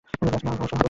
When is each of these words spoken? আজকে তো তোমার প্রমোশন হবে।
আজকে 0.03 0.25
তো 0.25 0.25
তোমার 0.25 0.39
প্রমোশন 0.57 0.63
হবে। 0.65 0.77